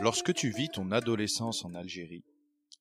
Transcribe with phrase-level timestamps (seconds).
[0.00, 2.24] Lorsque tu vis ton adolescence en Algérie,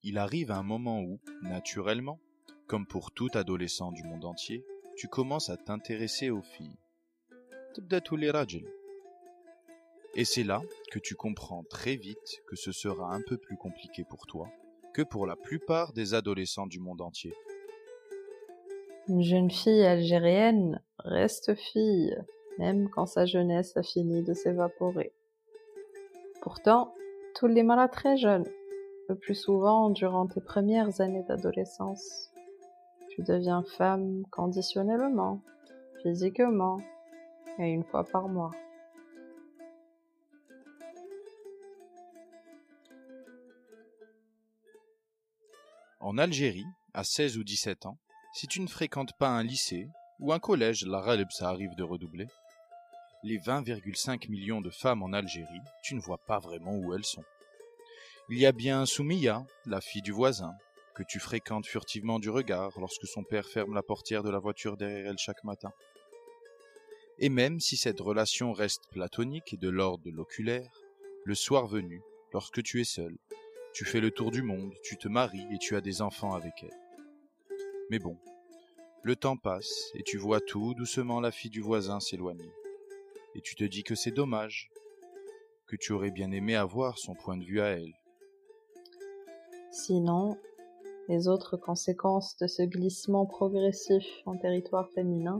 [0.04, 2.20] il arrive un moment où, naturellement,
[2.68, 4.64] comme pour tout adolescent du monde entier,
[4.96, 6.78] tu commences à t'intéresser aux filles.
[10.16, 10.62] Et c'est là
[10.92, 14.48] que tu comprends très vite que ce sera un peu plus compliqué pour toi
[15.06, 17.34] pour la plupart des adolescents du monde entier.
[19.08, 22.18] Une jeune fille algérienne reste fille,
[22.58, 25.14] même quand sa jeunesse a fini de s'évaporer.
[26.42, 26.94] Pourtant,
[27.36, 28.48] tous les malades très jeunes,
[29.10, 32.32] le plus souvent durant tes premières années d'adolescence.
[33.10, 35.42] Tu deviens femme conditionnellement,
[36.02, 36.78] physiquement,
[37.60, 38.52] et une fois par mois.
[46.00, 47.98] En Algérie, à 16 ou 17 ans,
[48.34, 51.82] si tu ne fréquentes pas un lycée ou un collège, la Ghalib ça arrive de
[51.82, 52.28] redoubler,
[53.24, 57.24] les 20,5 millions de femmes en Algérie, tu ne vois pas vraiment où elles sont.
[58.30, 60.54] Il y a bien Soumiya, la fille du voisin,
[60.94, 64.78] que tu fréquentes furtivement du regard lorsque son père ferme la portière de la voiture
[64.78, 65.72] derrière elle chaque matin.
[67.18, 70.84] Et même si cette relation reste platonique et de l'ordre de l'oculaire,
[71.24, 73.18] le soir venu, lorsque tu es seul,
[73.78, 76.64] tu fais le tour du monde, tu te maries et tu as des enfants avec
[76.64, 77.56] elle.
[77.92, 78.18] Mais bon,
[79.04, 82.50] le temps passe et tu vois tout doucement la fille du voisin s'éloigner
[83.36, 84.72] et tu te dis que c'est dommage,
[85.68, 87.94] que tu aurais bien aimé avoir son point de vue à elle.
[89.70, 90.40] Sinon,
[91.08, 95.40] les autres conséquences de ce glissement progressif en territoire féminin,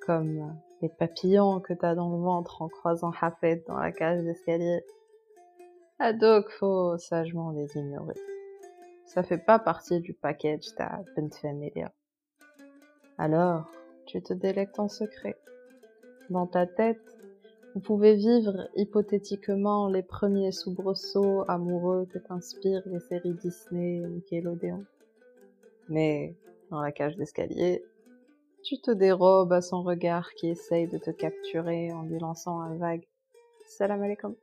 [0.00, 4.82] comme les papillons que t'as dans le ventre en croisant Hafed dans la cage d'escalier,
[5.98, 8.14] à donc faut sagement les ignorer.
[9.06, 11.92] Ça fait pas partie du package ta bent familia.
[13.18, 13.70] Alors,
[14.06, 15.36] tu te délectes en secret
[16.30, 17.00] dans ta tête,
[17.74, 24.84] vous pouvez vivre hypothétiquement les premiers soubresauts amoureux que t'inspirent les séries Disney et Nickelodeon.
[25.88, 26.34] Mais
[26.70, 27.84] dans la cage d'escalier,
[28.62, 32.76] tu te dérobes à son regard qui essaye de te capturer en lui lançant un
[32.76, 33.06] vague
[33.66, 34.34] Salam alaikum.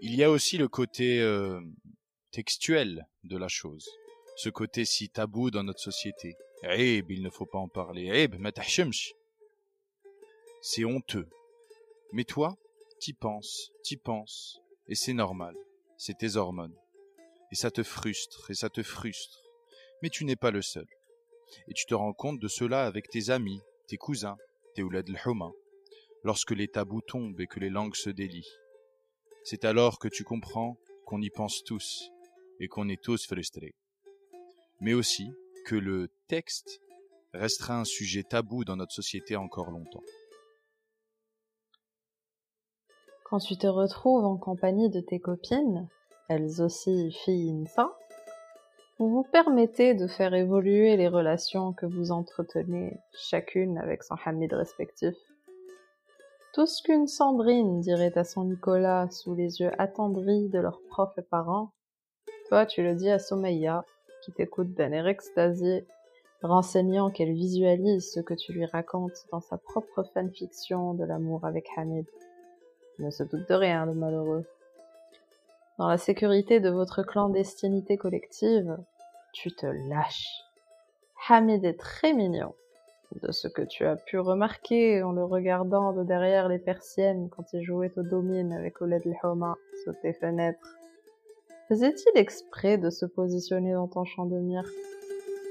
[0.00, 1.60] Il y a aussi le côté euh,
[2.30, 3.90] textuel de la chose,
[4.36, 6.36] ce côté si tabou dans notre société.
[6.62, 8.08] Aïb, il ne faut pas en parler.
[8.08, 8.52] Aïb, ma
[10.62, 11.28] C'est honteux.
[12.12, 12.56] Mais toi,
[13.00, 15.56] t'y penses, t'y penses, et c'est normal.
[15.96, 16.76] C'est tes hormones.
[17.50, 19.42] Et ça te frustre, et ça te frustre.
[20.00, 20.86] Mais tu n'es pas le seul.
[21.66, 24.38] Et tu te rends compte de cela avec tes amis, tes cousins,
[24.76, 25.34] tes oulad al
[26.22, 28.52] lorsque les tabous tombent et que les langues se délient.
[29.50, 30.76] C'est alors que tu comprends
[31.06, 32.10] qu'on y pense tous,
[32.60, 33.74] et qu'on est tous frustrés.
[34.82, 35.32] Mais aussi
[35.64, 36.82] que le texte
[37.32, 40.02] restera un sujet tabou dans notre société encore longtemps.
[43.24, 45.88] Quand tu te retrouves en compagnie de tes copines,
[46.28, 47.96] elles aussi filles INSA,
[48.98, 54.52] vous vous permettez de faire évoluer les relations que vous entretenez chacune avec son Hamid
[54.52, 55.14] respectif.
[56.58, 61.16] Tout ce qu'une Sandrine dirait à son Nicolas sous les yeux attendris de leurs profs
[61.16, 61.70] et parents,
[62.48, 63.84] toi tu le dis à Sommeya
[64.24, 65.86] qui t'écoute d'un air extasié,
[66.42, 71.68] renseignant qu'elle visualise ce que tu lui racontes dans sa propre fanfiction de l'amour avec
[71.76, 72.06] Hamid.
[72.98, 74.44] Il ne se doute de rien, le malheureux.
[75.78, 78.76] Dans la sécurité de votre clandestinité collective,
[79.32, 80.42] tu te lâches.
[81.28, 82.52] Hamid est très mignon.
[83.12, 87.52] De ce que tu as pu remarquer en le regardant de derrière les persiennes quand
[87.52, 89.16] il jouait au domine avec Ouled El
[89.84, 90.78] sous tes fenêtres,
[91.68, 94.64] Faisait-il exprès de se positionner dans ton champ de mire?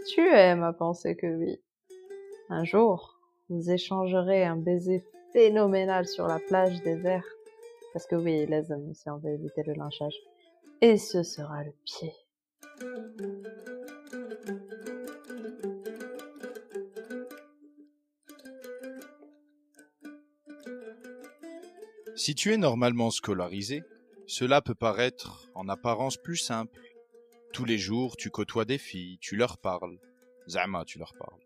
[0.07, 1.61] Tu aimes à penser que oui.
[2.49, 3.19] Un jour,
[3.49, 7.27] vous échangerez un baiser phénoménal sur la plage des verts.
[7.93, 10.17] Parce que oui, les hommes, si on veut éviter le lynchage.
[10.81, 12.13] Et ce sera le pied.
[22.17, 23.83] Si tu es normalement scolarisé,
[24.25, 26.81] cela peut paraître en apparence plus simple.
[27.53, 29.99] Tous les jours, tu côtoies des filles, tu leur parles.
[30.49, 31.39] Zama, tu leur parles.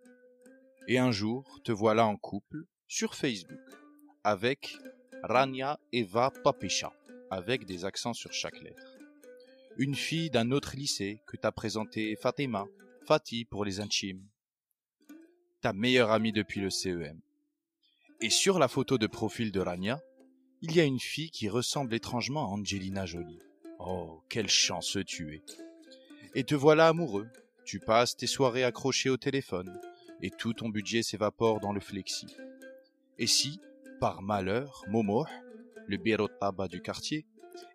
[0.87, 3.59] Et un jour, te voilà en couple sur Facebook
[4.23, 4.77] avec
[5.23, 6.93] Rania Eva Papisha,
[7.29, 8.97] avec des accents sur chaque lettre.
[9.75, 12.65] Une fille d'un autre lycée que t'as présenté Fatima,
[13.05, 14.25] Fatih pour les intimes.
[15.59, 17.19] Ta meilleure amie depuis le CEM.
[18.21, 20.01] Et sur la photo de profil de Rania,
[20.63, 23.39] il y a une fille qui ressemble étrangement à Angelina Jolie.
[23.79, 25.41] Oh, quel chanceux tu es.
[26.35, 27.27] Et te voilà amoureux.
[27.65, 29.79] Tu passes tes soirées accrochées au téléphone,
[30.21, 32.27] et tout ton budget s'évapore dans le flexi.
[33.17, 33.59] Et si,
[33.99, 35.25] par malheur, Momo,
[35.87, 37.25] le bureau de tabac du quartier,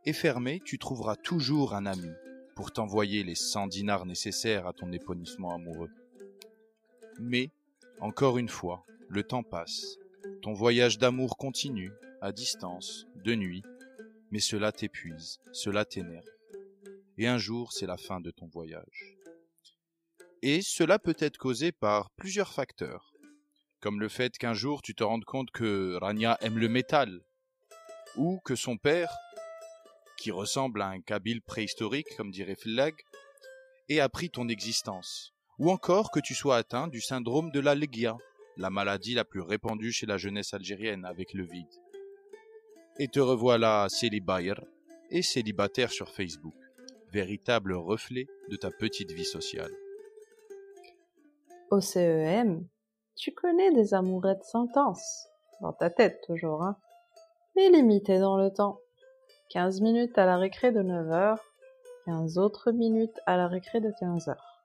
[0.04, 2.10] est fermé, tu trouveras toujours un ami
[2.54, 5.90] pour t'envoyer les 100 dinars nécessaires à ton épanouissement amoureux.
[7.20, 7.50] Mais,
[8.00, 9.98] encore une fois, le temps passe.
[10.42, 13.62] Ton voyage d'amour continue, à distance, de nuit,
[14.30, 16.24] mais cela t'épuise, cela t'énerve.
[17.18, 19.16] Et un jour, c'est la fin de ton voyage.
[20.42, 23.12] Et cela peut être causé par plusieurs facteurs,
[23.80, 27.22] comme le fait qu'un jour tu te rendes compte que Rania aime le métal,
[28.16, 29.14] ou que son père,
[30.16, 32.94] qui ressemble à un kabyle préhistorique, comme dirait Flag,
[33.88, 38.16] ait appris ton existence, ou encore que tu sois atteint du syndrome de la Legia,
[38.56, 41.66] la maladie la plus répandue chez la jeunesse algérienne avec le vide.
[42.98, 44.62] Et te revoilà célibataire
[45.10, 46.54] et célibataire sur Facebook,
[47.12, 49.70] véritable reflet de ta petite vie sociale.
[51.70, 52.66] Au CEM,
[53.14, 55.26] tu connais des amourettes sentences,
[55.60, 56.76] dans ta tête toujours, hein,
[57.54, 58.80] mais limitées dans le temps.
[59.50, 61.44] 15 minutes à la récré de 9 heures,
[62.06, 64.64] 15 autres minutes à la récré de 15 heures.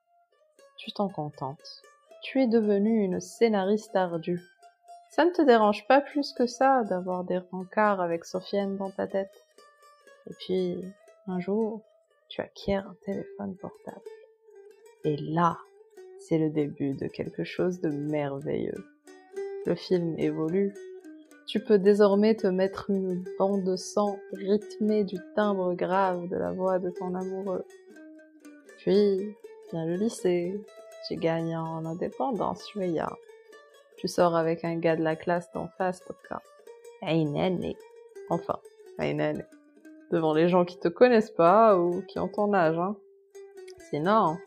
[0.77, 1.81] Tu t'en contentes.
[2.23, 4.41] Tu es devenue une scénariste ardue.
[5.11, 9.07] Ça ne te dérange pas plus que ça d'avoir des rencarts avec Sofiane dans ta
[9.07, 9.45] tête?
[10.29, 10.85] Et puis,
[11.27, 11.81] un jour,
[12.29, 13.99] tu acquiers un téléphone portable.
[15.03, 15.57] Et là,
[16.17, 18.85] c'est le début de quelque chose de merveilleux.
[19.65, 20.73] Le film évolue.
[21.45, 26.53] Tu peux désormais te mettre une bande de sang rythmée du timbre grave de la
[26.53, 27.65] voix de ton amoureux.
[28.77, 29.35] Puis,
[29.73, 30.57] vient le lycée.
[31.09, 33.11] Tu gagnes en indépendance, Shreya.
[34.01, 36.01] Tu sors avec un gars de la classe d'en face.
[38.31, 38.59] Enfin.
[40.09, 42.95] Devant les gens qui te connaissent pas ou qui ont ton âge, hein.
[43.91, 44.37] Sinon,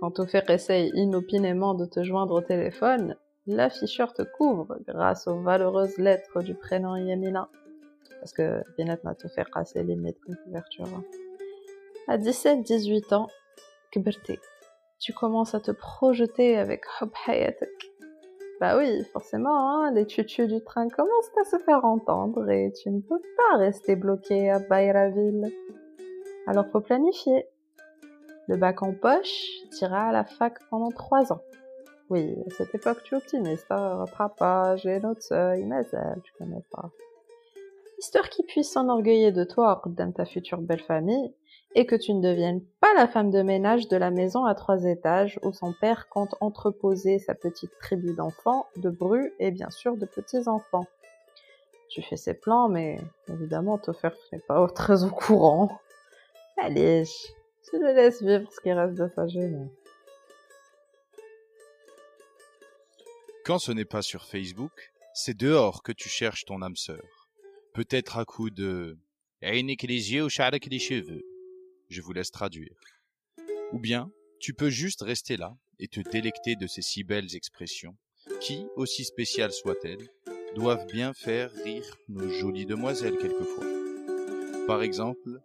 [0.00, 3.16] quand Ofer essaye inopinément de te joindre au téléphone,
[3.46, 7.48] l'afficheur te couvre grâce aux valeureuses lettres du prénom Yamila.
[8.18, 10.86] Parce que Binet m'a tout fait casser les mètres de couverture.
[10.86, 11.04] Hein.
[12.08, 13.28] À 17-18 ans,
[13.92, 14.40] Kberté,
[14.98, 17.70] tu commences à te projeter avec Hub Hayatek,
[18.60, 22.90] bah oui, forcément, hein, les tutus du train commencent à se faire entendre et tu
[22.90, 25.52] ne peux pas rester bloqué à Bayraville.
[26.46, 27.46] Alors faut planifier.
[28.48, 31.42] Le bac en poche, t'iras à la fac pendant trois ans.
[32.08, 36.32] Oui, à cette époque tu es optimiste, hein, rattrapage et notre seuil, mais elle, tu
[36.38, 36.90] connais pas.
[37.98, 41.34] Histoire qu'il puisse s'enorgueillir de toi dans ta future belle famille,
[41.76, 44.84] et que tu ne deviennes pas la femme de ménage de la maison à trois
[44.84, 49.98] étages où son père compte entreposer sa petite tribu d'enfants, de brus et bien sûr
[49.98, 50.86] de petits-enfants.
[51.90, 55.78] Tu fais ses plans, mais évidemment, Toffer n'est pas très au courant.
[56.56, 57.04] Allez,
[57.68, 59.70] tu le laisses vivre ce qui reste de sa jeunesse.
[63.44, 67.28] Quand ce n'est pas sur Facebook, c'est dehors que tu cherches ton âme sœur.
[67.74, 68.96] Peut-être à coup de
[69.42, 70.28] les yeux ou
[70.70, 71.35] les cheveux
[71.88, 72.76] je vous laisse traduire.
[73.72, 77.96] Ou bien, tu peux juste rester là et te délecter de ces si belles expressions
[78.40, 80.08] qui, aussi spéciales soient-elles,
[80.54, 83.64] doivent bien faire rire nos jolies demoiselles quelquefois.
[84.66, 85.40] Par exemple,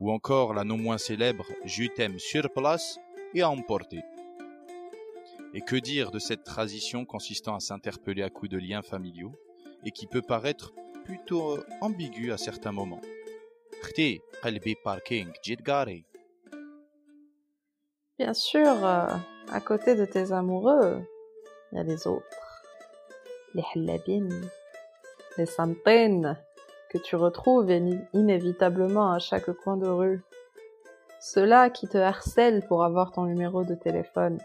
[0.00, 2.98] ou encore la non moins célèbre Je t'aime sur place
[3.34, 4.00] et à emporter.
[5.54, 9.38] Et que dire de cette tradition consistant à s'interpeller à coups de liens familiaux
[9.84, 10.72] et qui peut paraître
[11.04, 13.00] plutôt euh, ambigu à certains moments.
[18.18, 19.06] Bien sûr, euh,
[19.50, 21.02] à côté de tes amoureux,
[21.70, 22.62] il y a les autres.
[23.54, 24.48] Les halabines,
[25.36, 26.38] les centaines
[26.90, 27.70] que tu retrouves
[28.12, 30.22] inévitablement à chaque coin de rue.
[31.20, 34.38] Ceux-là qui te harcèlent pour avoir ton numéro de téléphone.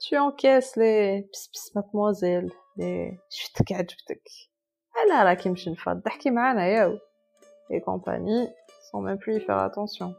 [0.00, 3.18] Tu encaisses les pss pss mademoiselle, les
[5.05, 6.97] انا راكي مش نفض تحكي معانا ياو
[7.71, 8.49] et compagnie
[8.91, 10.13] sans même plus y faire attention.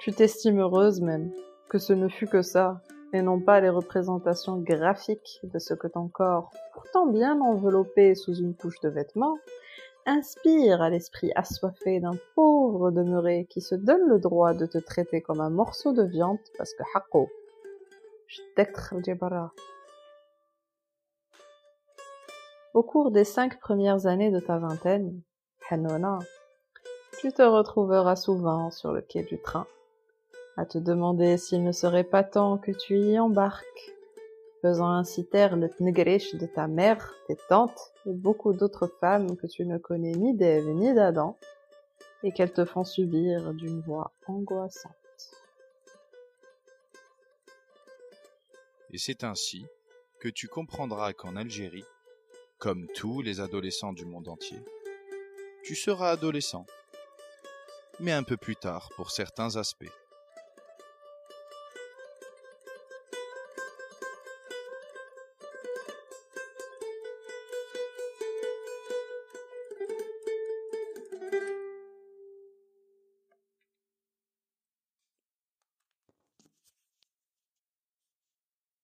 [0.00, 1.30] Tu t'estimes heureuse même
[1.68, 2.80] que ce ne fut que ça,
[3.12, 8.34] et non pas les représentations graphiques de ce que ton corps, pourtant bien enveloppé sous
[8.34, 9.38] une couche de vêtements,
[10.06, 15.20] inspire à l'esprit assoiffé d'un pauvre demeuré qui se donne le droit de te traiter
[15.20, 17.28] comme un morceau de viande parce que hako.
[22.75, 25.21] au cours des cinq premières années de ta vingtaine,
[25.69, 26.19] Hanouna,
[27.21, 29.65] tu te retrouveras souvent sur le quai du train,
[30.57, 33.93] à te demander s'il ne serait pas temps que tu y embarques.
[34.61, 39.47] faisant ainsi taire le tnegrish de ta mère, tes tantes et beaucoup d'autres femmes que
[39.47, 41.37] tu ne connais ni d'Ève ni d'Adam,
[42.23, 44.91] et qu'elles te font subir d'une voix angoissante.
[48.91, 49.65] Et c'est ainsi
[50.19, 51.85] que tu comprendras qu'en Algérie,
[52.57, 54.59] comme tous les adolescents du monde entier,
[55.63, 56.65] tu seras adolescent,
[57.99, 59.91] mais un peu plus tard pour certains aspects.